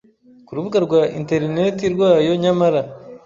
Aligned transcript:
ku 0.45 0.51
rubuga 0.57 0.77
rwa 0.85 1.01
interineti 1.19 1.85
rwayo 1.93 2.31
Nyamara 2.43 2.81